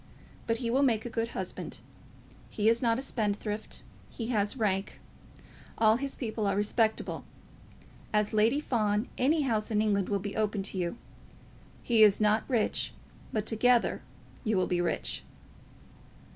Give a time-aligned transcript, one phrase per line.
[0.47, 1.77] But he will make a good husband.
[2.49, 3.83] He is not a spendthrift.
[4.09, 4.99] He has rank.
[5.77, 7.23] All his people are respectable.
[8.11, 10.97] As Lady Fawn, any house in England will be open to you.
[11.83, 12.95] He is not rich,
[13.31, 14.01] but together
[14.43, 15.23] you will be rich."